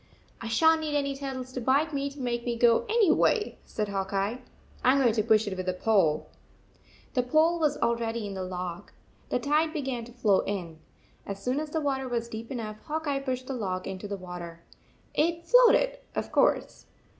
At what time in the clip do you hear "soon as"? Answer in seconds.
11.43-11.69